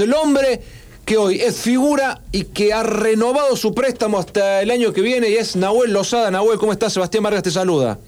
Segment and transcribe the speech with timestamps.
[0.00, 0.60] El hombre
[1.04, 5.28] que hoy es figura y que ha renovado su préstamo hasta el año que viene
[5.28, 6.30] y es Nahuel Lozada.
[6.30, 6.92] Nahuel, ¿cómo estás?
[6.92, 7.98] Sebastián Vargas te saluda.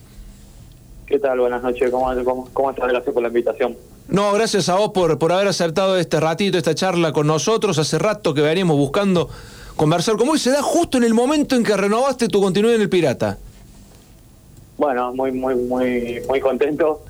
[1.06, 1.40] ¿Qué tal?
[1.40, 1.90] Buenas noches.
[1.90, 2.88] ¿Cómo, cómo, estás?
[2.88, 3.76] Gracias por la invitación.
[4.08, 7.78] No, gracias a vos por, por haber aceptado este ratito, esta charla con nosotros.
[7.78, 9.28] Hace rato que veníamos buscando
[9.76, 12.76] conversar con vos y se da justo en el momento en que renovaste tu continuidad
[12.76, 13.38] en el Pirata.
[14.78, 17.02] Bueno, muy, muy, muy, muy contento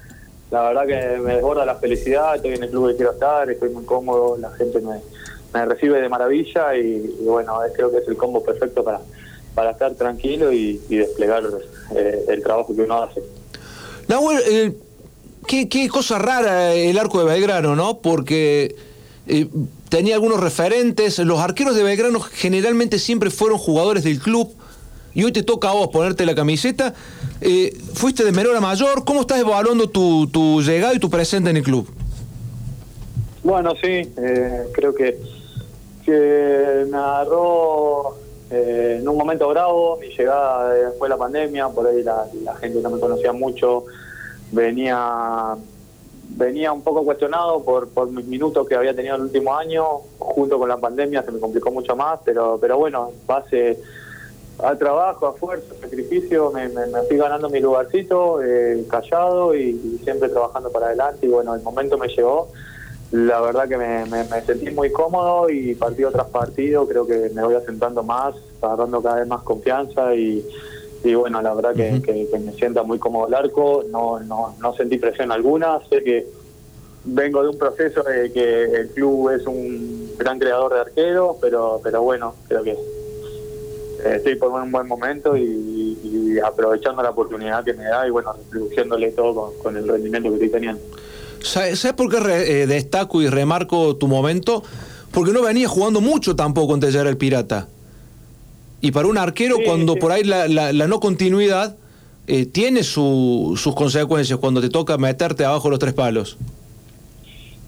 [0.53, 3.71] la verdad que me desborda la felicidad, estoy en el club que quiero estar, estoy
[3.71, 8.43] muy cómodo, la gente me, recibe de maravilla y, bueno, creo que es el combo
[8.45, 9.01] perfecto para,
[9.55, 11.43] para estar tranquilo y, desplegar
[11.97, 13.23] eh, el trabajo que uno hace.
[14.09, 14.77] Nahuel, eh,
[15.47, 18.01] qué, qué, cosa rara el arco de Belgrano, ¿no?
[18.01, 18.77] Porque
[19.27, 19.49] eh,
[19.89, 24.55] tenía algunos referentes, los arqueros de Belgrano generalmente siempre fueron jugadores del club
[25.15, 26.95] y hoy te toca a vos ponerte la camiseta.
[27.41, 31.51] Eh, fuiste de menor a mayor, ¿cómo estás evaluando tu, tu llegada y tu presente
[31.51, 31.89] en el club?
[33.43, 35.19] Bueno, sí, eh, creo que,
[36.05, 38.17] que me agarró
[38.51, 42.27] eh, en un momento bravo, mi llegada de la pandemia, por ahí la,
[42.61, 43.85] gente no me conocía mucho,
[44.53, 45.57] venía
[46.35, 49.85] venía un poco cuestionado por, por mis minutos que había tenido el último año,
[50.19, 53.79] junto con la pandemia se me complicó mucho más, pero, pero bueno, base
[54.59, 60.29] al trabajo, a fuerza, sacrificio, me, me, fui ganando mi lugarcito, eh, callado y, siempre
[60.29, 61.27] trabajando para adelante.
[61.27, 62.49] Y bueno, el momento me llegó.
[63.11, 64.07] La verdad que me,
[64.47, 69.17] sentí muy cómodo y partido tras partido creo que me voy asentando más, agarrando cada
[69.17, 70.43] vez más confianza y,
[71.15, 75.31] bueno, la verdad que, me sienta muy cómodo el arco, no, no, no sentí presión
[75.31, 76.27] alguna, sé que
[77.05, 81.81] vengo de un proceso de que el club es un gran creador de arqueros, pero,
[81.83, 82.79] pero bueno, creo que
[84.05, 89.13] estoy por un buen momento y, aprovechando la oportunidad que me da y bueno, reproduciéndole
[89.13, 90.81] todo con, el rendimiento que estoy teniendo.
[91.41, 94.63] ¿Sabes por qué eh, destaco y remarco tu momento?
[95.13, 97.69] Porque no venía jugando mucho tampoco antes de llegar el Pirata.
[98.81, 101.77] Y para un arquero, cuando por ahí la, no continuidad
[102.27, 106.37] eh, tiene sus consecuencias cuando te toca meterte abajo los tres palos.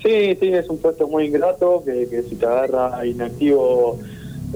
[0.03, 3.98] Sí, sí, es un puesto muy ingrato, que, que si te agarra inactivo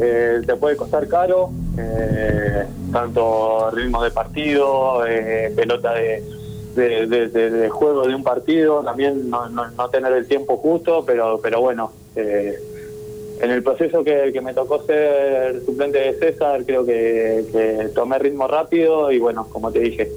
[0.01, 8.15] eh, te puede costar caro, eh, tanto ritmo de partido, eh, pelota de, juego de
[8.15, 14.05] un partido, también no, no, tener el tiempo justo, pero, pero bueno, en el proceso
[14.05, 19.49] que, que, me tocó ser suplente de César, creo que, tomé ritmo rápido y bueno,
[19.51, 20.09] como te dije,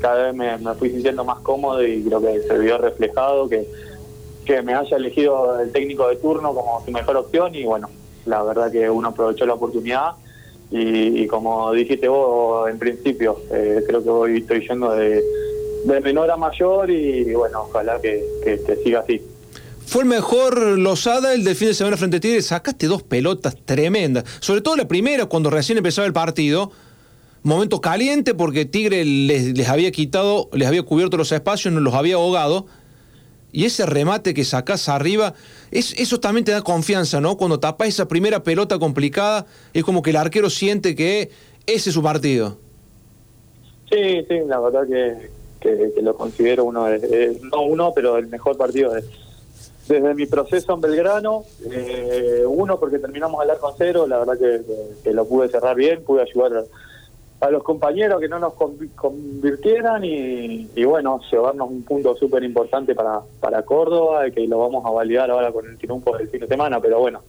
[0.00, 3.68] cada vez me, me, fui sintiendo más cómodo y creo que se vio reflejado que,
[4.46, 7.90] que me haya elegido el técnico de turno como su mejor opción y bueno,
[8.28, 10.12] la verdad que uno aprovechó la oportunidad
[10.70, 15.22] y, como dijiste vos en principio, eh, creo que hoy estoy yendo de,
[16.02, 18.22] menor a mayor y bueno, ojalá que,
[18.84, 19.22] siga así.
[19.86, 22.42] Fue el mejor Lozada el del fin de semana frente a Tigre.
[22.42, 24.24] Sacaste dos pelotas tremendas.
[24.40, 26.70] Sobre todo la primera, cuando recién empezaba el partido.
[27.42, 32.16] Momento caliente porque Tigre les había quitado, les había cubierto los espacios, no los había
[32.16, 32.66] ahogado.
[33.58, 35.34] Y ese remate que sacás arriba,
[35.72, 37.36] es, eso también te da confianza, ¿no?
[37.36, 41.30] Cuando tapas esa primera pelota complicada, es como que el arquero siente que
[41.66, 42.56] ese es su partido.
[43.90, 48.92] Sí, sí, la verdad que, lo considero uno, de, no uno, pero el mejor partido
[49.88, 51.42] desde mi proceso en Belgrano.
[51.68, 54.60] Eh, uno, porque terminamos al arco cero, la verdad que,
[55.02, 56.64] que, lo pude cerrar bien, pude ayudar a
[57.50, 63.62] los compañeros que no nos convirtieran y, bueno, llevarnos un punto súper importante para, para
[63.62, 66.98] Córdoba, que lo vamos a validar ahora con el triunfo del fin de semana, pero
[66.98, 67.22] bueno,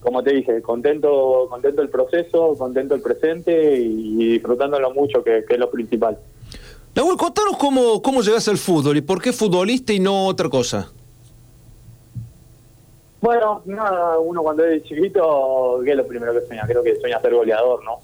[0.00, 5.58] como te dije, contento contento el proceso, contento el presente y, disfrutándolo mucho, que, es
[5.58, 6.18] lo principal.
[6.96, 10.90] Nahuel, contanos cómo, cómo llegas al fútbol y por qué futbolista y no otra cosa.
[13.20, 16.64] Bueno, nada, uno cuando es chiquito, ¿qué es lo primero que sueña?
[16.66, 17.98] Creo que sueña ser goleador, ¿no?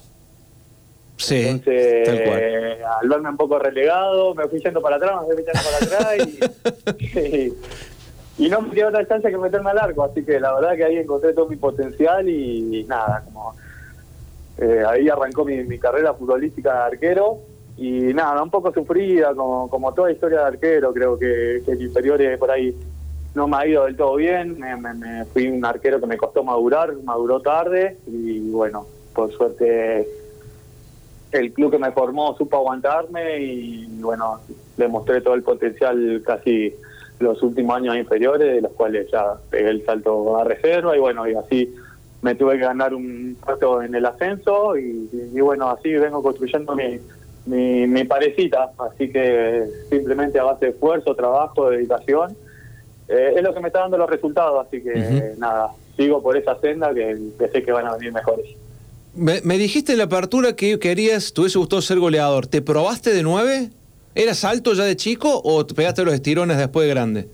[1.17, 5.61] Sí, Entonces, al verme un poco relegado, me fui yendo para atrás, me fui yendo
[5.63, 6.17] para atrás
[8.37, 10.03] y, no me dio otra chance que meterme al arco.
[10.03, 13.55] Así que la verdad que ahí encontré todo mi potencial y, nada, como
[14.57, 17.39] eh, ahí arrancó mi, carrera futbolística de arquero
[17.77, 21.81] y nada, un poco sufrida, como, como toda historia de arquero, creo que, que el
[21.81, 22.75] inferior por ahí
[23.33, 26.43] no me ha ido del todo bien, me, me fui un arquero que me costó
[26.43, 30.07] madurar, maduró tarde y bueno, por suerte
[31.39, 34.39] el club que me formó supo aguantarme y bueno,
[34.77, 36.73] le mostré todo el potencial casi
[37.19, 41.27] los últimos años inferiores, de los cuales ya pegué el salto a reserva y bueno,
[41.27, 41.73] y así
[42.21, 45.07] me tuve que ganar un puesto en el ascenso y,
[45.39, 46.99] bueno, así vengo construyendo mi,
[47.45, 52.35] mi, parecita, así que simplemente a base de esfuerzo, trabajo, dedicación
[53.07, 56.59] eh, es lo que me está dando los resultados, así que nada, sigo por esa
[56.59, 57.15] senda que,
[57.51, 58.47] sé que van a venir mejores.
[59.15, 62.47] Me, dijiste en la apertura que querías, te hubiese gustado ser goleador.
[62.47, 63.69] ¿Te probaste de nueve?
[64.13, 67.29] ¿Eras alto ya de chico o te pegaste los estirones después de grande?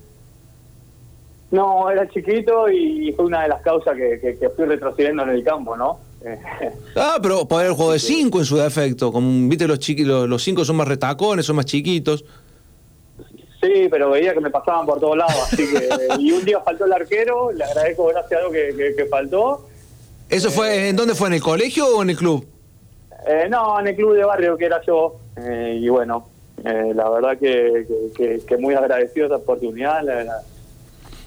[1.51, 5.75] No, era chiquito y fue una de las causas que, fui retrocediendo en el campo,
[5.75, 6.00] ¿no?
[6.95, 9.12] ah, pero poder el juego de cinco en su defecto.
[9.12, 12.24] Como viste, los, los, los cinco son más retacones, son más chiquitos.
[13.62, 15.89] Sí, pero veía que me pasaban por todos lados, así que...
[16.19, 19.68] y un día faltó el arquero, le agradezco gracias a Dios que, faltó.
[20.31, 22.48] ¿Eso fue, en dónde fue, en el colegio o en el club?
[23.28, 26.30] Eh, no, en el club de barrio que era yo, eh, y bueno,
[26.63, 27.86] eh, la verdad que,
[28.48, 30.01] que, muy agradecido esa oportunidad,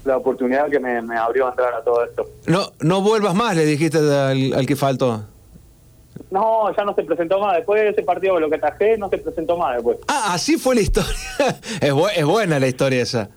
[0.03, 2.27] la, oportunidad que me, abrió a entrar a todo esto.
[2.47, 5.23] No, no vuelvas más, le dijiste al que faltó.
[6.31, 7.57] No, ya no se presentó más.
[7.57, 9.99] Después de ese partido lo que tajé, no se presentó más después.
[10.07, 11.11] Ah, así fue la historia.
[11.81, 13.29] es, es buena la historia esa.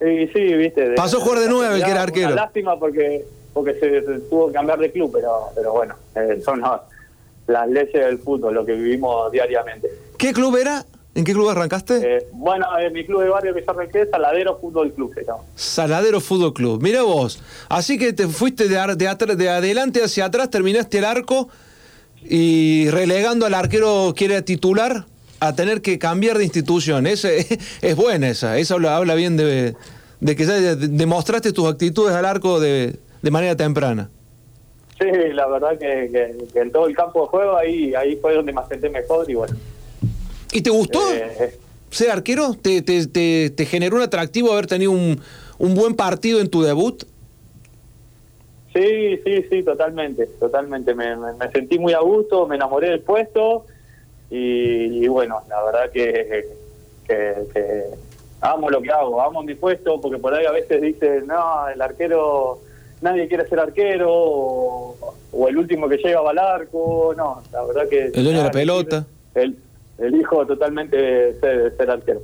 [0.00, 0.92] Sí, sí, viste.
[0.94, 2.26] Pasó a jugar de nueve el que era arquero.
[2.28, 3.24] Una lástima porque
[3.56, 8.18] porque se, tuvo que cambiar de club, pero pero bueno, eh, son las, leyes del
[8.18, 9.88] fútbol, lo que vivimos diariamente.
[10.18, 10.84] ¿Qué club era?
[11.14, 12.00] ¿En qué club arrancaste?
[12.04, 15.24] Eh, bueno, en mi club de barrio que yo arranqué, Saladero Fútbol Club se
[15.54, 16.82] Saladero Fútbol Club.
[16.82, 21.48] Mira vos, así que te fuiste de, de, de adelante hacia atrás, terminaste el arco
[22.22, 25.06] y relegando al arquero quiere titular
[25.40, 27.06] a tener que cambiar de institución.
[27.06, 27.24] Es,
[27.80, 29.74] es, buena esa, esa habla, bien de,
[30.20, 34.10] de que ya demostraste tus actitudes al arco de, de manera temprana.
[34.98, 38.64] Sí, la verdad que, en todo el campo de juego ahí, ahí fue donde me
[38.66, 39.56] senté mejor y bueno.
[40.52, 41.58] ¿Y te gustó eh,
[41.90, 42.54] ser arquero?
[42.54, 45.20] ¿Te, te, te, te generó un atractivo haber tenido un,
[45.58, 47.04] un buen partido en tu debut?
[48.76, 50.94] Sí, sí, sí, totalmente, totalmente.
[50.94, 51.16] Me,
[51.50, 53.64] sentí muy a gusto, me enamoré del puesto
[54.28, 56.44] y, bueno, la verdad que,
[57.06, 57.84] que,
[58.42, 61.80] amo lo que hago, amo mi puesto porque por ahí a veces dicen, no, el
[61.80, 62.60] arquero,
[63.00, 68.06] nadie quiere ser arquero o, el último que llega al arco, no, la verdad que...
[68.06, 69.06] El dueño de la pelota.
[69.34, 69.56] El,
[69.98, 72.22] elijo totalmente ser, ser arquero.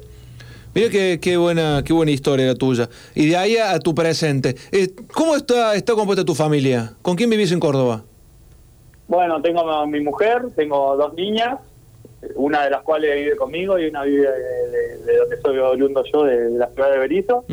[0.75, 2.89] Mira qué, qué, buena, qué buena historia la tuya.
[3.15, 4.57] Y de ahí a, tu presente.
[4.71, 6.95] Eh, ¿Cómo está, está compuesta tu familia?
[7.03, 8.05] ¿Con quién vivís en Córdoba?
[9.07, 11.59] Bueno, tengo a mi mujer, tengo dos niñas,
[12.37, 16.51] una de las cuales vive conmigo y una vive de, donde soy oriundo yo, de,
[16.51, 17.45] la ciudad de Berizo.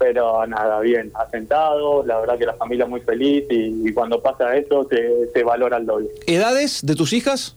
[0.00, 4.88] Pero nada, bien, asentado, la verdad que la familia muy feliz y, cuando pasa eso
[4.88, 6.08] se, se valora el doble.
[6.26, 7.54] ¿Edades de tus hijas?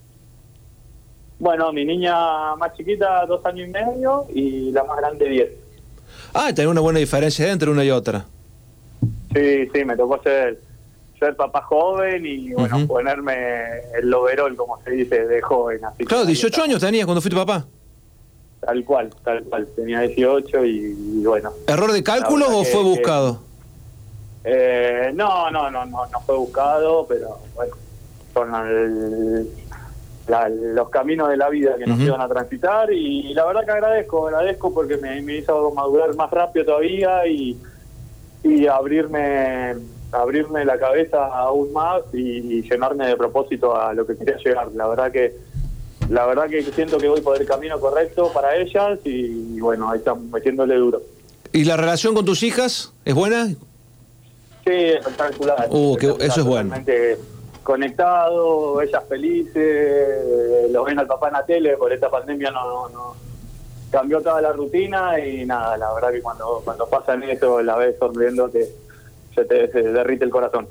[1.39, 5.49] Bueno, mi niña más chiquita, dos años y medio, y la más grande, diez.
[6.33, 8.25] Ah, tiene una buena diferencia entre una y otra.
[9.33, 10.59] Sí, sí, me tocó ser,
[11.17, 13.35] ser papá joven y, bueno, ponerme
[13.97, 15.85] el overol, como se dice, de joven.
[15.85, 17.65] Así claro, 18 años tenías cuando fuiste papá.
[18.65, 19.67] Tal cual, tal cual.
[19.75, 21.51] Tenía 18 y, bueno.
[21.67, 23.39] ¿Error de cálculo o fue buscado?
[24.43, 27.75] eh, no, no, no, no, no fue buscado, pero bueno,
[28.33, 29.47] son el,
[30.75, 34.27] los caminos de la vida que nos iban a transitar y, la verdad que agradezco,
[34.27, 37.57] agradezco porque me, hizo madurar más rápido todavía y,
[38.43, 39.75] y abrirme
[40.13, 44.71] abrirme la cabeza aún más y, llenarme de propósito a lo que quería llegar.
[44.73, 45.35] La verdad que
[46.09, 49.99] la verdad que siento que voy por el camino correcto para ellas y, bueno, ahí
[49.99, 51.01] estamos metiéndole duro.
[51.51, 53.47] ¿Y la relación con tus hijas es buena?
[53.47, 55.67] Sí, espectacular.
[55.69, 56.73] Uh, eso es bueno
[57.63, 63.15] conectado, ellas felices, los ven al papá en la tele, por esta pandemia no, no,
[63.89, 67.95] cambió toda la rutina y nada, la verdad que cuando, cuando pasan eso la ves
[67.97, 68.69] sonriéndote,
[69.33, 70.67] se te derrite el corazón.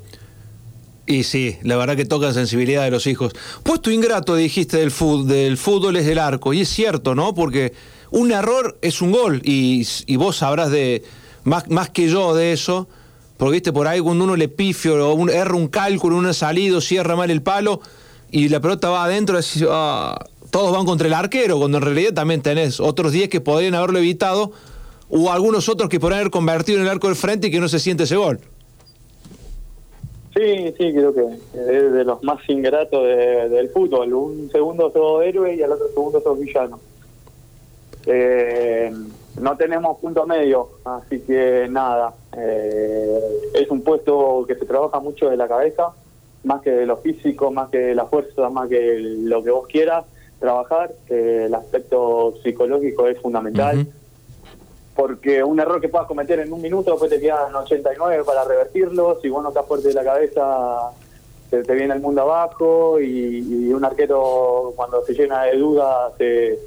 [1.07, 3.33] Y sí, la verdad que toca sensibilidad de los hijos.
[3.63, 7.35] Puesto ingrato dijiste del fútbol, es del arco, y es cierto, ¿no?
[7.35, 7.73] Porque
[8.11, 11.03] un error es un gol, y, y vos sabrás de
[11.45, 12.89] más, más que yo de eso
[13.43, 16.33] porque viste, por ahí cuando uno le pifio o un, erra un cálculo, uno ha
[16.33, 17.81] salido, cierra mal el palo
[18.31, 19.37] y la pelota va adentro,
[19.69, 23.75] ah, todos van contra el arquero, cuando en realidad también tenés otros 10 que podrían
[23.75, 24.53] haberlo evitado
[25.09, 27.69] o algunos otros que podrían haber convertido en el arco del frente y que no
[27.69, 28.39] se siente ese gol.
[30.35, 34.15] Sí, sí, creo que es de los más ingratos del fútbol.
[34.15, 36.81] Un segundo sos héroe y al otro segundo sos villano.
[38.07, 38.93] Eh,
[39.41, 42.15] no tenemos punto medio, así que nada.
[42.37, 43.21] Eh,
[43.55, 45.91] es un puesto que se trabaja mucho de la cabeza,
[46.45, 49.67] más que de lo físico, más que de la fuerza, más que lo que vos
[49.67, 50.07] quieras
[50.41, 50.93] trabajar.
[51.09, 53.87] el aspecto psicológico es fundamental.
[54.95, 59.19] Porque un error que puedas cometer en un minuto, después te quedan 89 para revertirlo.
[59.21, 60.91] Si vos no estás fuerte de la cabeza,
[61.51, 63.01] te, te viene el mundo abajo.
[63.01, 66.59] Y, un arquero, cuando se llena de dudas, eh,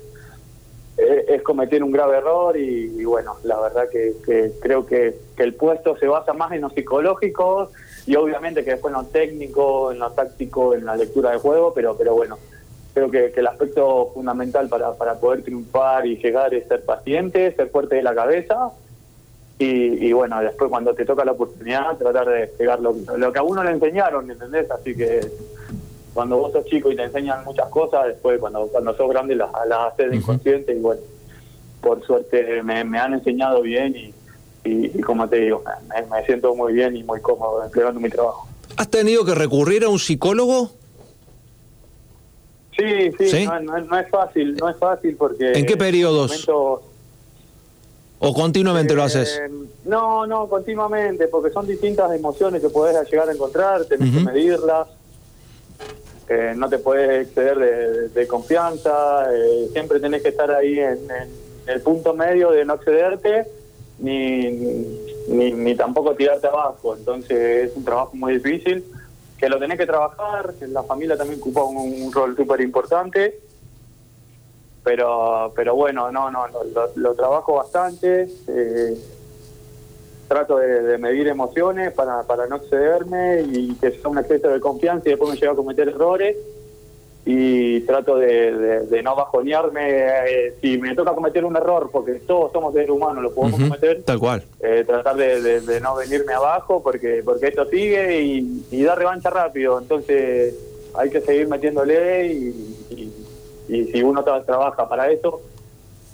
[0.98, 4.14] es cometer un grave error y, bueno, la verdad que,
[4.62, 7.72] creo que, el puesto se basa más en lo psicológico
[8.06, 11.74] y obviamente que después en lo técnico, en lo táctico, en la lectura de juego,
[11.74, 12.38] pero, pero bueno,
[12.96, 17.70] creo que, el aspecto fundamental para, para poder triunfar y llegar es ser paciente, ser
[17.70, 18.72] fuerte de la cabeza
[19.58, 23.44] y, bueno, después cuando te toca la oportunidad tratar de llegar lo, lo que a
[23.44, 24.70] uno le enseñaron, ¿entendés?
[24.70, 25.22] Así que
[26.14, 29.50] cuando vos sos chico y te enseñan muchas cosas, después cuando cuando sos grande las,
[29.68, 31.02] las haces de inconsciente y bueno,
[31.82, 34.14] por suerte me, han enseñado bien y,
[34.66, 38.48] y, como te digo, me, siento muy bien y muy cómodo empleando mi trabajo.
[38.76, 40.72] ¿Has tenido que recurrir a un psicólogo?
[42.78, 45.54] Sí, sí, No, es fácil, no es fácil porque...
[45.54, 46.48] ¿En qué periodos?
[48.18, 49.40] ¿O continuamente lo haces?
[49.42, 49.50] Eh,
[49.86, 54.88] no, no, continuamente, porque son distintas emociones que podés llegar a encontrar, tenés que medirlas
[56.56, 61.00] no te puedes exceder de, confianza, eh, siempre tenés que estar ahí en,
[61.68, 63.48] el punto medio de no excederte
[63.98, 64.52] ni,
[65.28, 66.96] ni, tampoco tirarte abajo.
[66.96, 68.84] Entonces es un trabajo muy difícil,
[69.38, 73.40] que lo tenés que trabajar, que la familia también ocupa un, rol súper importante.
[74.84, 76.46] Pero, pero bueno, no, no,
[76.96, 78.30] lo, trabajo bastante.
[78.48, 78.98] Eh,
[80.28, 85.08] trato de, medir emociones para, para no excederme y que sea un exceso de confianza
[85.08, 86.36] y después me llevo a cometer errores
[87.28, 92.72] y trato de, no bajonearme eh, si me toca cometer un error porque todos somos
[92.74, 97.48] seres humanos lo podemos cometer tal cual eh, tratar de, no venirme abajo porque porque
[97.48, 100.54] esto sigue y, y da revancha rápido entonces
[100.94, 103.12] hay que seguir metiéndole y,
[103.68, 105.42] y, si uno trabaja para eso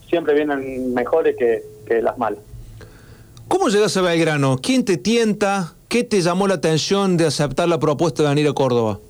[0.07, 2.39] siempre vienen mejores que, que las malas
[3.49, 4.57] ¿Cómo llegas a Belgrano?
[4.63, 5.73] ¿Quién te tienta?
[5.89, 9.01] ¿Qué te llamó la atención de aceptar la propuesta de venir a Córdoba?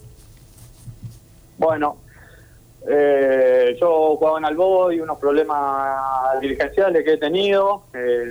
[1.61, 1.97] Bueno,
[2.89, 7.83] eh, yo jugaba en Albo y unos problemas dirigenciales que he tenido,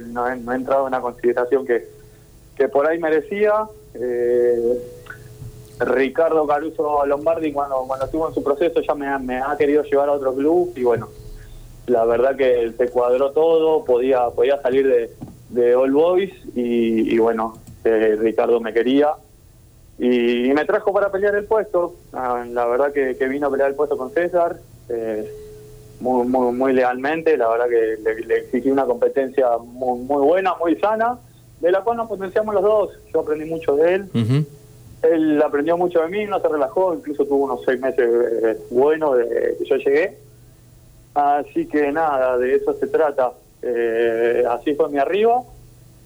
[0.07, 1.87] no, he, entrado en una consideración que,
[2.57, 3.69] que por ahí merecía.
[3.95, 4.79] Eh,
[5.79, 10.09] Ricardo Caruso Lombardi cuando, cuando estuvo en su proceso ya me, me ha querido llevar
[10.09, 11.09] a otro club y bueno,
[11.87, 15.11] la verdad que se cuadró todo, podía, podía salir de,
[15.51, 19.15] de All Boys y, bueno, eh, Ricardo me quería
[20.00, 21.95] y, me trajo para pelear el puesto.
[22.14, 24.57] Ah, la verdad que, vino a pelear el puesto con César,
[24.88, 25.30] eh,
[26.00, 30.76] muy, muy, muy lealmente, la verdad que le, exigí una competencia muy, muy buena, muy
[30.76, 31.19] sana,
[31.61, 32.90] de la cual nos potenciamos los dos.
[33.12, 34.47] Yo aprendí mucho de él.
[35.02, 38.09] Él aprendió mucho de mí, no se relajó, incluso tuvo unos seis meses
[38.42, 40.19] eh, buenos de que yo llegué.
[41.12, 43.33] Así que nada, de eso se trata.
[43.61, 45.42] Eh, así fue mi arriba.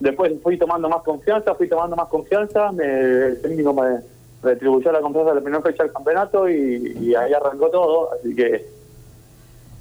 [0.00, 2.72] Después fui tomando más confianza, fui tomando más confianza.
[2.72, 2.84] Me,
[3.26, 4.00] el técnico me
[4.42, 8.10] retribuyó la confianza de la primera fecha del campeonato y, ahí arrancó todo.
[8.12, 8.66] Así que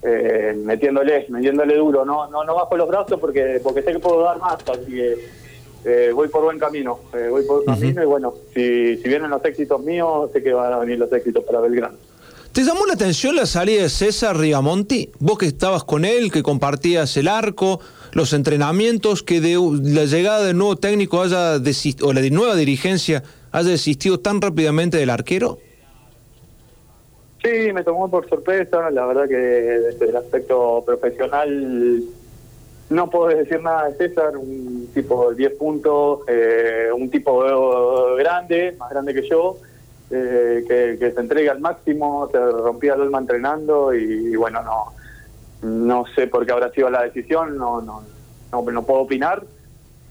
[0.04, 2.06] eh, metiéndole, metiéndole duro.
[2.06, 4.58] No, no, no bajo los brazos porque, porque sé que puedo dar más.
[4.70, 5.18] Así que
[5.86, 7.00] eh, voy por buen camino.
[7.14, 10.54] Eh, voy por buen camino y bueno, si, si vienen los éxitos míos, sé que
[10.54, 11.98] van a venir los éxitos para Belgrano.
[12.54, 15.10] ¿Te llamó la atención la salida de César Rigamonti?
[15.18, 17.80] Vos que estabas con él, que compartías el arco,
[18.12, 21.56] los entrenamientos, que de la llegada del nuevo técnico haya
[22.04, 25.58] o la nueva dirigencia haya desistido tan rápidamente del arquero?
[27.44, 28.92] Sí, me tomó por sorpresa.
[28.92, 32.04] La verdad que desde el aspecto profesional
[32.92, 37.44] no puedo decir nada de César, un tipo de 10 puntos, eh, un tipo
[38.16, 39.58] grande, más grande que yo
[40.14, 44.94] eh, que, se entrega al máximo, se rompía el alma entrenando y, bueno, no
[45.64, 48.04] no sé por qué habrá sido la decisión, no, no,
[48.52, 49.44] no, puedo opinar,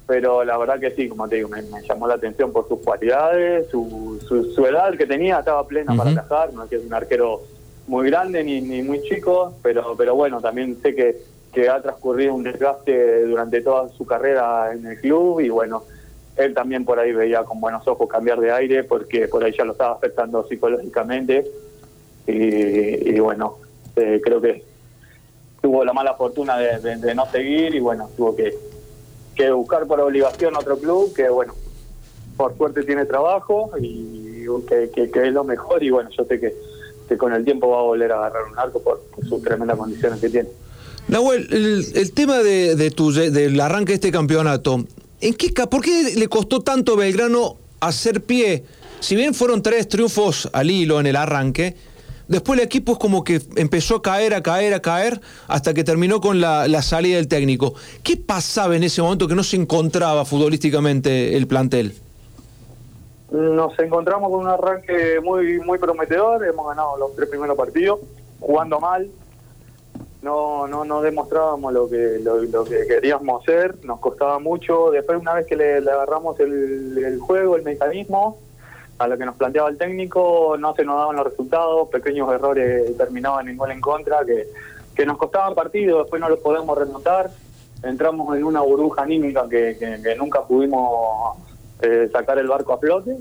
[0.07, 3.69] pero la verdad que sí, como te digo, me, llamó la atención por sus cualidades,
[3.69, 7.43] su, su, edad que tenía, estaba plena para atajar, no es que es un arquero
[7.87, 11.21] muy grande ni, ni muy chico, pero, pero bueno, también sé que,
[11.53, 15.85] que ha transcurrido un desgaste durante toda su carrera en el club y bueno,
[16.37, 19.65] él también por ahí veía con buenos ojos cambiar de aire porque por ahí ya
[19.65, 21.47] lo estaba afectando psicológicamente
[22.27, 23.59] y, bueno,
[23.97, 24.65] eh, creo que
[25.61, 28.57] tuvo la mala fortuna de, no seguir y bueno, tuvo que,
[29.53, 31.55] buscar por obligación otro club que bueno,
[32.37, 36.55] por suerte tiene trabajo y que, que, es lo mejor y bueno, yo sé que,
[37.19, 40.31] con el tiempo va a volver a agarrar un arco por, sus tremendas condiciones que
[40.31, 40.49] tiene.
[41.09, 44.85] Nahuel, el, el tema de, de tu, del arranque de este campeonato,
[45.23, 48.65] ¿En qué, ¿Por qué le costó tanto Belgrano hacer pie?
[48.99, 51.77] Si bien fueron tres triunfos al hilo en el arranque,
[52.27, 55.85] después el equipo es como que empezó a caer, a caer, a caer, hasta que
[55.85, 57.73] terminó con la, salida del técnico.
[58.03, 61.95] ¿Qué pasaba en ese momento que no se encontraba futbolísticamente el plantel?
[63.31, 68.01] Nos encontramos con un arranque muy muy prometedor, hemos ganado los tres primeros partidos,
[68.41, 69.09] jugando mal,
[70.23, 74.91] no no no demostrábamos lo que lo, que queríamos hacer, nos costaba mucho.
[74.91, 78.39] Después, una vez que le, agarramos el, juego, el mecanismo,
[78.99, 82.97] a lo que nos planteaba el técnico, no se nos daban los resultados, pequeños errores
[82.97, 84.47] terminaban en gol en contra, que,
[84.95, 87.31] que nos costaban partidos, después no los podemos remontar.
[87.83, 91.37] Entramos en una burbuja anímica que, que, nunca pudimos
[91.81, 93.17] eh, sacar el barco a flote.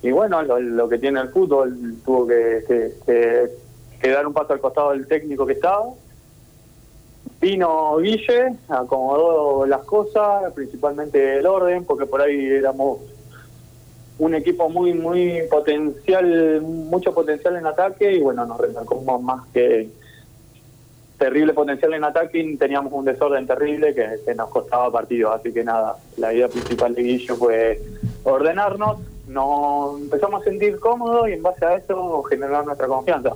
[0.00, 2.94] Y bueno, lo, que tiene el fútbol, tuvo que,
[4.00, 5.84] que dar un paso al costado del técnico que estaba
[7.40, 13.00] Vino Guille, acomodó las cosas, principalmente el orden, porque por ahí éramos
[14.18, 19.90] un equipo muy, muy potencial, mucho potencial en ataque y bueno, nos remarcamos más que
[21.18, 25.38] terrible potencial en ataque y teníamos un desorden terrible que, nos costaba partidos.
[25.38, 27.80] Así que nada, la idea principal de Guille fue
[28.22, 33.34] ordenarnos, nos empezamos a sentir cómodos y en base a eso generar nuestra confianza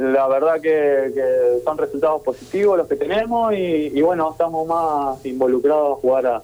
[0.00, 6.00] la verdad que, son resultados positivos los que tenemos y, bueno, estamos más involucrados a
[6.00, 6.42] jugar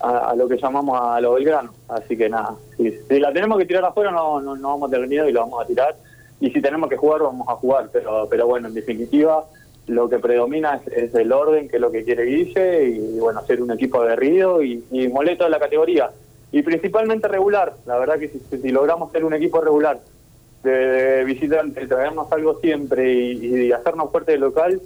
[0.00, 1.72] a, lo que llamamos a lo Belgrano.
[1.88, 5.28] Así que nada, si, la tenemos que tirar afuera no, no, vamos a tener miedo
[5.28, 5.96] y lo vamos a tirar.
[6.40, 7.88] Y si tenemos que jugar, vamos a jugar.
[7.90, 9.46] Pero, pero bueno, en definitiva,
[9.86, 13.62] lo que predomina es, el orden, que es lo que quiere Guille, y, bueno, ser
[13.62, 16.10] un equipo aguerrido y, y molesto de la categoría.
[16.52, 17.72] Y principalmente regular.
[17.86, 20.00] La verdad que si logramos ser un equipo regular
[20.62, 24.80] de, visitante, traernos algo siempre y, hacernos fuerte de local,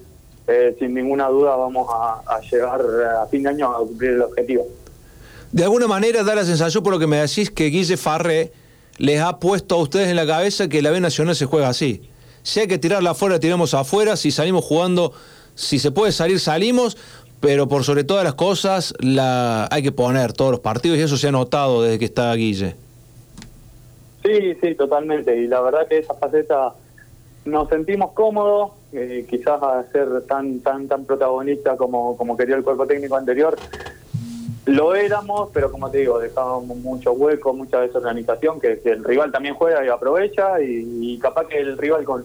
[0.47, 2.81] eh, sin ninguna duda vamos a, llegar
[3.23, 4.67] a fin de año a cumplir el objetivo.
[5.53, 8.53] De alguna manera da la sensación, por lo que me decís, que Guille Farré
[8.99, 12.11] les ha puesto a ustedes en la cabeza que la B Nacional se juega así.
[12.43, 14.17] Si hay que tirarla afuera, tiramos afuera.
[14.17, 15.13] Si salimos jugando,
[15.55, 16.97] si se puede salir, salimos.
[17.41, 21.17] Pero por sobre todas las cosas, la hay que poner todos los partidos y eso
[21.17, 22.77] se ha notado desde que está Guille.
[24.25, 25.37] Sí, sí, totalmente.
[25.37, 26.73] Y la verdad que esa faceta
[27.45, 32.65] nos sentimos cómodos, eh, quizás a ser tan tan tan protagonista como, como quería el
[32.65, 33.57] cuerpo técnico anterior.
[34.65, 39.55] Lo éramos, pero como te digo, dejábamos mucho hueco, mucha desorganización, que, el rival también
[39.57, 42.25] juega y aprovecha, y, capaz que el rival con,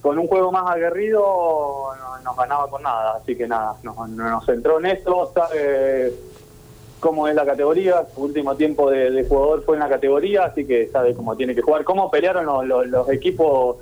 [0.00, 3.18] con un juego más aguerrido no, nos ganaba con nada.
[3.22, 6.12] Así que nada, nos, nos centró en esto, sabe
[7.00, 10.88] cómo es la categoría, su último tiempo de, jugador fue en la categoría, así que
[10.88, 13.78] sabe cómo tiene que jugar, cómo pelearon los, equipos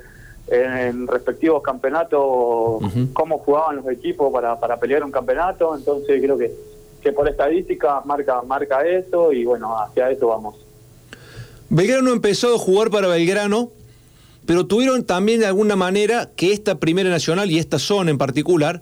[0.47, 2.81] en respectivos campeonatos,
[3.13, 6.51] cómo jugaban los equipos para, para pelear un campeonato, entonces creo que,
[7.01, 10.55] que por estadística marca, marca eso y bueno, hacia eso vamos.
[11.69, 13.69] Belgrano empezó a jugar para Belgrano,
[14.47, 18.81] pero tuvieron también de alguna manera que esta Primera Nacional y esta zona en particular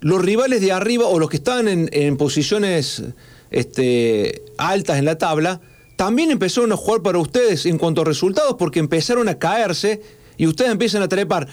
[0.00, 3.02] los rivales de arriba o los que estaban en, posiciones
[3.50, 5.60] este, altas en la tabla,
[5.96, 10.02] también empezaron a jugar para ustedes en cuanto a resultados porque empezaron a caerse
[10.36, 11.48] y ustedes empiezan a trepar.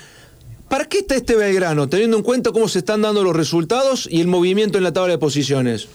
[0.69, 4.21] ¿Para qué está este Belgrano, teniendo en cuenta cómo se están dando los resultados y
[4.21, 5.87] el movimiento en la tabla de posiciones?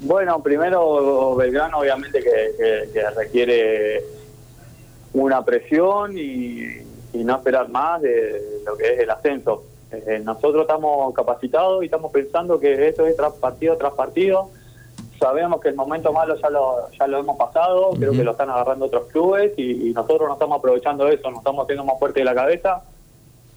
[0.00, 4.02] Bueno, primero Belgrano obviamente que, requiere
[5.12, 9.64] una presión y, y, no esperar más de lo que es el ascenso.
[9.92, 14.48] Eh, nosotros estamos capacitados y estamos pensando que esto es tras partido tras partido.
[15.18, 18.50] Sabemos que el momento malo ya lo, ya lo hemos pasado, creo que lo están
[18.50, 22.24] agarrando otros clubes y, nosotros no estamos aprovechando eso, nos estamos haciendo más fuerte de
[22.24, 22.82] la cabeza.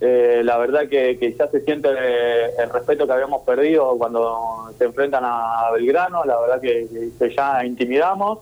[0.02, 5.24] Eh, la verdad que, ya se siente el, respeto que habíamos perdido cuando se enfrentan
[5.26, 8.39] a Belgrano, la verdad que, ya intimidamos.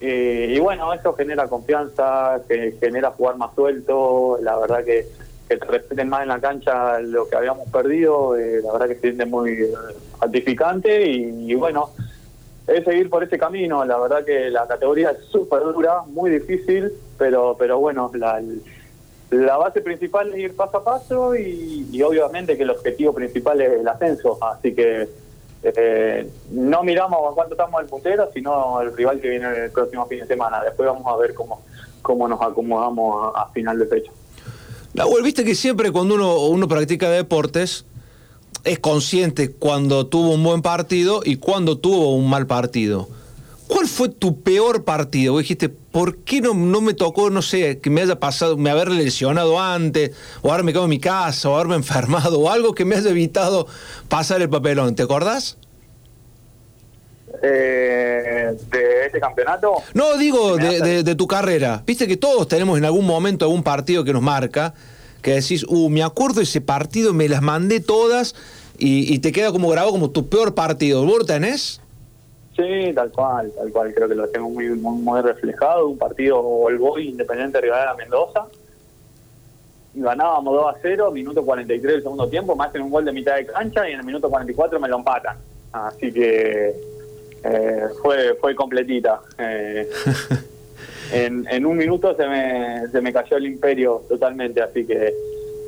[0.00, 5.06] Eh, y bueno, eso genera confianza, que genera jugar más suelto, la verdad que
[5.48, 8.94] que te respeten más en la cancha lo que habíamos perdido, eh, la verdad que
[8.96, 9.56] se siente muy
[10.20, 11.90] gratificante y, bueno,
[12.66, 16.92] es seguir por ese camino, la verdad que la categoría es súper dura, muy difícil,
[17.16, 18.42] pero, pero bueno, la,
[19.30, 23.80] la base principal es ir paso a paso y, obviamente que el objetivo principal es
[23.80, 25.08] el ascenso, así que
[25.62, 30.06] eh, no miramos a cuánto estamos el puntero, sino el rival que viene el próximo
[30.06, 30.62] fin de semana.
[30.62, 31.62] Después vamos a ver cómo,
[32.00, 34.12] cómo nos acomodamos a final de fecha.
[34.94, 37.84] La viste que siempre cuando uno, uno practica deportes
[38.64, 43.08] es consciente cuando tuvo un buen partido y cuando tuvo un mal partido.
[43.68, 45.34] ¿Cuál fue tu peor partido?
[45.34, 48.70] Vos dijiste, ¿por qué no, no me tocó, no sé, que me haya pasado, me
[48.70, 52.86] haber lesionado antes, o haberme quedado en mi casa, o haberme enfermado, o algo que
[52.86, 53.66] me haya evitado
[54.08, 54.94] pasar el papelón?
[54.94, 55.58] ¿Te acordás?
[57.42, 59.76] Eh, de este campeonato?
[59.94, 61.82] No, digo de, tu carrera.
[61.86, 64.74] Viste que todos tenemos en algún momento algún partido que nos marca,
[65.22, 68.34] que decís, uh, me acuerdo de ese partido, me las mandé todas
[68.78, 71.04] y, te queda como grabado como tu peor partido.
[71.04, 71.80] ¿Vos tenés?
[72.56, 73.94] Sí, tal cual, tal cual.
[73.94, 75.88] Creo que lo tengo muy, muy, reflejado.
[75.88, 78.46] Un partido, el Boy Independiente Rivadavia Mendoza.
[79.94, 83.36] ganábamos 2 a 0, minuto 43 del segundo tiempo, me hacen un gol de mitad
[83.36, 85.36] de cancha y en el minuto 44 me lo empatan.
[85.72, 86.97] Así que
[87.44, 89.20] eh, fue fue completita.
[89.38, 89.88] Eh,
[91.12, 95.14] en, en un minuto se me, se me cayó el imperio totalmente, así que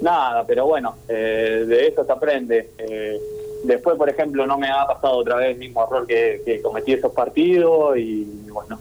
[0.00, 2.70] nada, pero bueno, eh, de eso se aprende.
[2.78, 3.18] Eh,
[3.64, 6.92] después, por ejemplo, no me ha pasado otra vez el mismo error que, que cometí
[6.92, 8.80] esos partidos y bueno,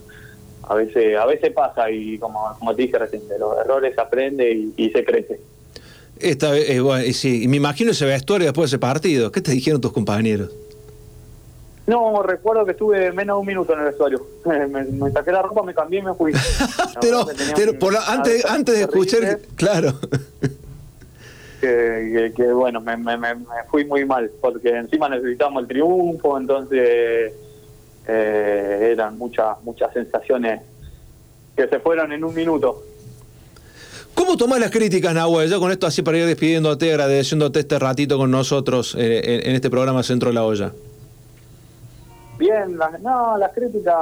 [0.63, 4.01] a veces a veces pasa y como, como te dije recién, de los errores se
[4.01, 5.39] aprende y, y se crece.
[6.19, 9.31] Esta vez, eh, bueno, y sí, me imagino ese vestuario después de ese partido.
[9.31, 10.51] ¿Qué te dijeron tus compañeros?
[11.89, 14.25] No, recuerdo que estuve menos de un minuto en el vestuario.
[14.45, 16.31] Me, me saqué la ropa, me cambié y me fui.
[17.01, 17.25] Pero,
[17.55, 19.93] pero un- por la- antes, antes de escuchar, claro.
[21.61, 21.67] que,
[22.13, 26.37] que- que, bueno, me, me, me- me fui muy mal, porque encima necesitábamos el triunfo,
[26.37, 27.33] entonces
[28.07, 30.61] eh, eran muchas muchas sensaciones
[31.55, 32.83] que se fueron en un minuto.
[34.13, 35.49] ¿Cómo tomás las críticas, Nahuel?
[35.49, 39.55] Ya con esto así para ir despidiéndote, agradeciéndote este ratito con nosotros eh, en, en
[39.55, 40.71] este programa Centro de la Olla.
[42.39, 43.93] Bien, las, no, las críticas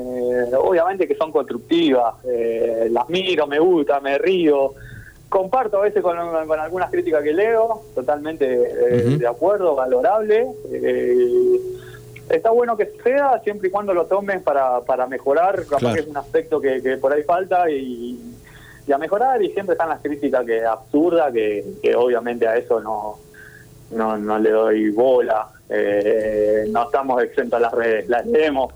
[0.00, 4.72] eh, obviamente que son constructivas, eh, las miro, me gusta, me río,
[5.28, 6.16] comparto a veces con,
[6.46, 10.46] con algunas críticas que leo, totalmente eh, de acuerdo, valorable.
[10.70, 11.58] eh,
[12.30, 15.94] está bueno que sea siempre y cuando lo tomen para, para mejorar, capaz Claro.
[15.96, 18.16] que es un aspecto que, que por ahí falta y,
[18.86, 22.80] y a mejorar y siempre están las críticas que absurdas, que, que obviamente a eso
[22.80, 23.18] no,
[23.90, 25.48] no, no le doy bola.
[25.74, 28.72] Eh, no estamos exentos a las redes, las leemos.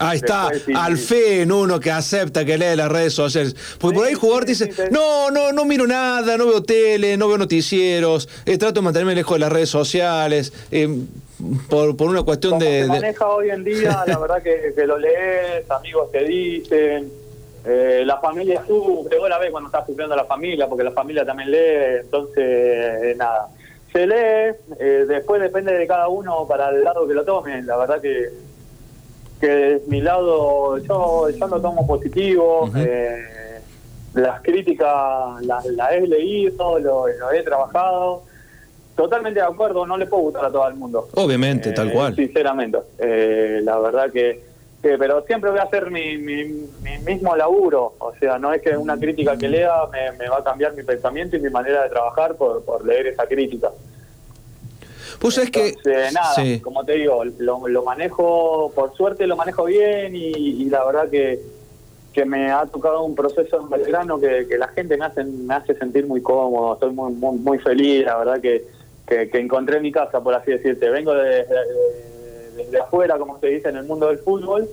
[0.00, 3.56] Ahí está, Después, sí, al fe en uno que acepta que lee las redes sociales.
[3.80, 7.16] Porque por ahí el jugador sí, dice, no, no, no miro nada, no veo tele,
[7.16, 10.88] no veo noticieros, eh, trato de mantenerme lejos de las redes sociales, eh,
[11.68, 12.70] por, por una cuestión Como de...
[12.70, 17.10] se de- maneja hoy en día, la verdad que, que lo lees, amigos te dicen,
[17.66, 21.24] eh, la familia sufre, vos la ves cuando está sufriendo la familia, porque la familia
[21.26, 23.48] también lee, entonces, nada.
[23.98, 27.76] Se lee, eh, después depende de cada uno para el lado que lo tome, la
[27.76, 28.28] verdad que
[29.40, 33.60] que mi lado yo, yo lo tomo positivo, eh,
[34.14, 38.22] las críticas las, las he leído, lo, lo he trabajado,
[38.96, 41.08] totalmente de acuerdo, no le puedo gustar a todo el mundo.
[41.16, 42.14] Obviamente, tal Eh, cual.
[42.14, 44.44] Sinceramente, Eh, la verdad que,
[44.82, 48.62] que- pero siempre voy a hacer mi, mi, mi mismo laburo, o sea, no es
[48.62, 51.82] que una crítica que lea me, me va a cambiar mi pensamiento y mi manera
[51.84, 53.70] de trabajar por, por leer esa crítica.
[55.18, 55.74] Pues es que...
[56.12, 56.60] Nada, Sí.
[56.60, 61.10] como te digo, lo, lo manejo, por suerte lo manejo bien y, y la verdad
[61.10, 61.40] que,
[62.12, 65.54] que me ha tocado un proceso en Belgrano que, que la gente me hace, me
[65.54, 68.64] hace sentir muy cómodo, estoy muy, muy, muy feliz, la verdad que,
[69.06, 70.88] que, que encontré mi casa, por así decirte.
[70.90, 74.68] Vengo de- de- desde afuera, como se dice, en el mundo del fútbol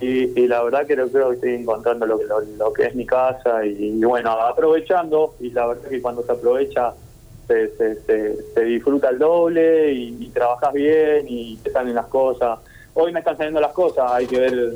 [0.00, 2.86] y, y la verdad que creo, creo que estoy encontrando lo, que- lo, lo que
[2.86, 6.94] es mi casa y, y bueno, aprovechando y la verdad que cuando se aprovecha
[7.48, 12.06] se, se, se, se disfruta el doble y, y trabajas bien y te salen las
[12.06, 12.60] cosas.
[12.94, 14.72] Hoy me están saliendo las cosas, hay que ver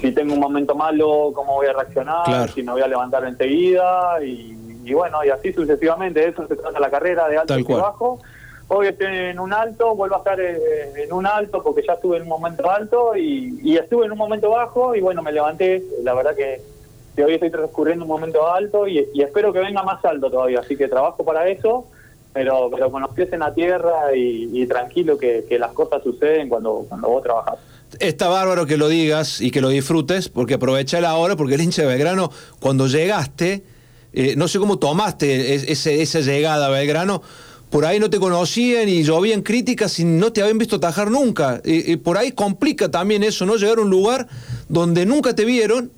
[0.00, 2.52] si tengo un momento malo, cómo voy a reaccionar, Claro.
[2.52, 6.56] si me voy a levantar enseguida y, y bueno, y así sucesivamente, de eso se
[6.56, 7.82] trata la carrera, de alto Tal y cual.
[7.82, 8.18] bajo.
[8.68, 12.18] Hoy estoy en un alto, vuelvo a estar eh, en un alto porque ya estuve
[12.18, 15.82] en un momento alto y, y estuve en un momento bajo y bueno, me levanté,
[16.04, 16.62] la verdad que,
[17.14, 20.76] que hoy estoy transcurriendo un momento alto y, espero que venga más alto todavía, así
[20.76, 21.86] que trabajo para eso,
[22.32, 26.86] pero, pero con los pies en la tierra y, tranquilo que, las cosas suceden cuando,
[26.88, 27.58] cuando vos trabajás.
[27.98, 31.60] Está bárbaro que lo digas y que lo disfrutes, porque aprovecha la hora, porque el
[31.60, 33.64] hincha de Belgrano, cuando llegaste,
[34.12, 37.20] eh, no sé cómo tomaste es- ese, esa llegada a Belgrano,
[37.68, 41.60] por ahí no te conocían y llovían críticas y no te habían visto tajar nunca.
[41.64, 43.56] Y, y por ahí complica también eso, ¿no?
[43.56, 44.26] Llegar a un lugar
[44.68, 45.92] donde nunca te vieron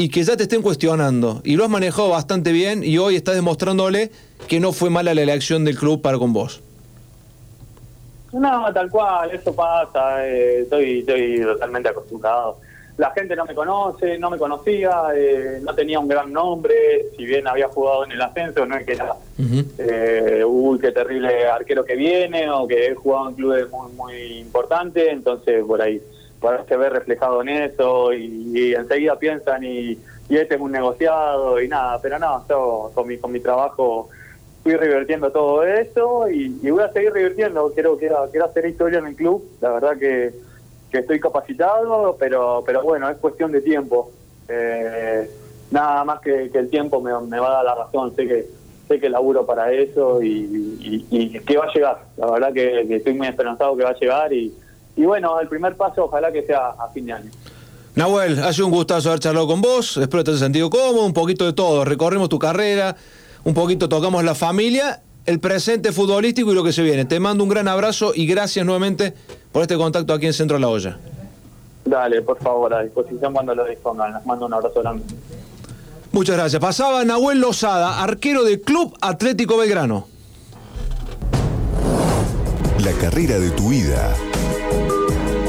[0.00, 1.42] y que ya te estén cuestionando.
[1.44, 4.10] Y lo has manejado bastante bien y hoy estás demostrándole
[4.48, 6.62] que no fue mala la elección del club para con vos.
[8.32, 12.60] No, tal cual, eso pasa, eh, estoy, estoy totalmente acostumbrado.
[12.96, 16.74] La gente no me conoce, no me conocía, eh, no tenía un gran nombre,
[17.14, 19.16] si bien había jugado en el ascenso, no es que era,
[19.76, 24.38] eh, uy, qué terrible arquero que viene, o que he jugado en clubes muy, muy
[24.38, 26.00] importantes, entonces por ahí,
[26.40, 29.98] por ahí se ve reflejado en eso, y, enseguida piensan, y,
[30.28, 34.08] este es un negociado, y nada, pero no, yo con mi, con mi trabajo
[34.62, 37.72] fui revirtiendo todo eso y, voy a seguir revirtiendo.
[37.72, 39.42] Quiero, quiero, quiero hacer historia en el club.
[39.60, 40.32] La verdad que,
[40.90, 44.12] que estoy capacitado, pero, pero bueno, es cuestión de tiempo.
[44.48, 45.30] Eh,
[45.70, 48.14] nada más que, el tiempo me, me va a dar la razón.
[48.14, 48.46] Sé que
[48.88, 51.98] sé que laburo para eso y que va a llegar.
[52.16, 54.52] La verdad que, que estoy muy esperanzado que va a llegar y,
[54.96, 57.30] y bueno, el primer paso ojalá que sea a fin de año.
[57.94, 59.96] Nahuel, ha sido un gustazo haber charlado con vos.
[59.96, 61.84] Espero que te hayas sentido cómodo, un poquito de todo.
[61.84, 62.96] Recorrimos tu carrera,
[63.44, 67.04] un poquito tocamos la familia, el presente futbolístico y lo que se viene.
[67.04, 69.12] Te mando un gran abrazo y gracias nuevamente
[69.52, 70.98] por este contacto aquí en Centro de la Olla.
[71.84, 74.14] Dale, por favor, a disposición cuando lo dispongan.
[74.14, 75.04] Les mando un abrazo grande.
[76.12, 76.60] Muchas gracias.
[76.60, 80.06] Pasaba Nahuel Lozada, arquero del Club Atlético Belgrano.
[82.84, 84.14] La carrera de tu vida